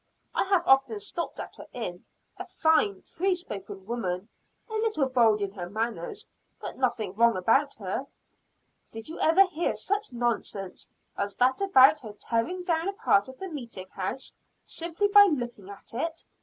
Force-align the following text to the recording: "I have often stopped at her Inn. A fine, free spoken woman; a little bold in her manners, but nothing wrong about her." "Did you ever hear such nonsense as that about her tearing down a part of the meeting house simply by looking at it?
"I 0.33 0.45
have 0.45 0.65
often 0.67 0.99
stopped 0.99 1.39
at 1.39 1.57
her 1.57 1.67
Inn. 1.73 2.05
A 2.37 2.45
fine, 2.47 3.03
free 3.03 3.35
spoken 3.35 3.85
woman; 3.85 4.29
a 4.67 4.73
little 4.73 5.07
bold 5.07 5.43
in 5.43 5.51
her 5.51 5.69
manners, 5.69 6.25
but 6.59 6.75
nothing 6.75 7.13
wrong 7.13 7.37
about 7.37 7.75
her." 7.75 8.07
"Did 8.89 9.07
you 9.09 9.19
ever 9.19 9.43
hear 9.45 9.75
such 9.75 10.11
nonsense 10.11 10.89
as 11.15 11.35
that 11.35 11.61
about 11.61 11.99
her 11.99 12.13
tearing 12.13 12.63
down 12.63 12.87
a 12.89 12.93
part 12.93 13.27
of 13.29 13.37
the 13.37 13.47
meeting 13.49 13.89
house 13.89 14.35
simply 14.65 15.07
by 15.07 15.25
looking 15.25 15.69
at 15.69 15.93
it? 15.93 16.25